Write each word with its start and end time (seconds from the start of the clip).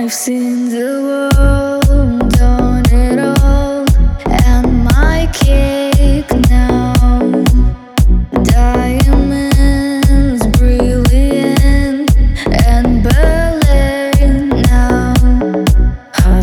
I've 0.00 0.14
seen 0.14 0.67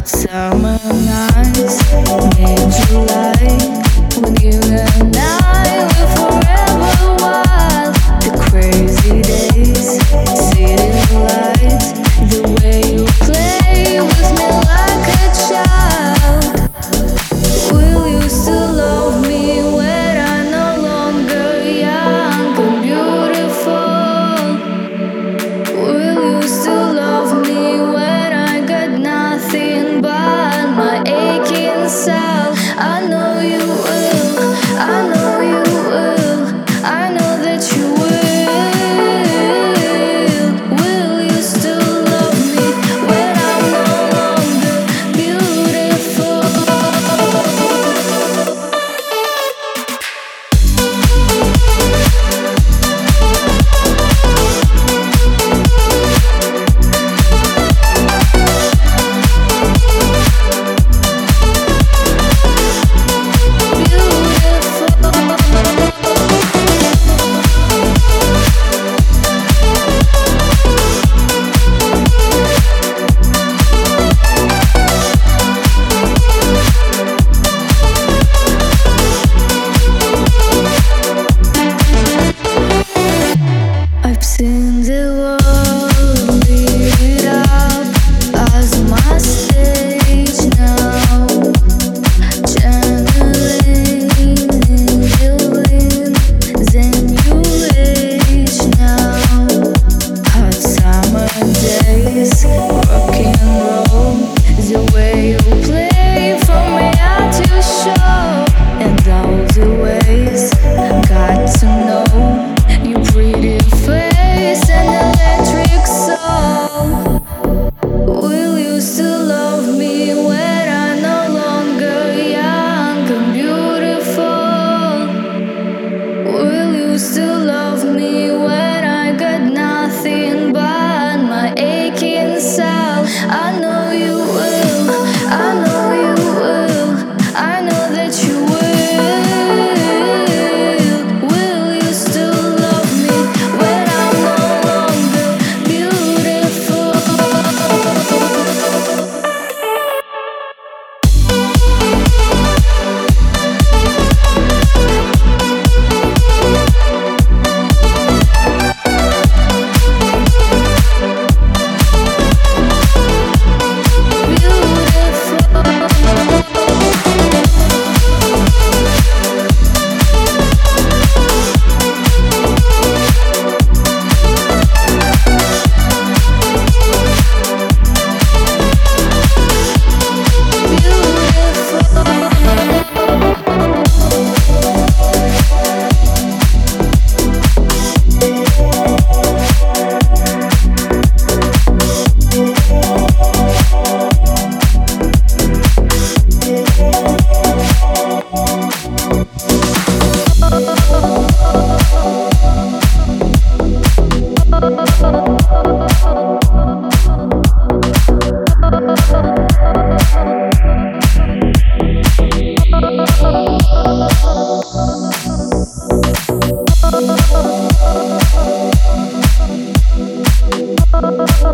summer 0.05 0.77
nights. 0.83 2.24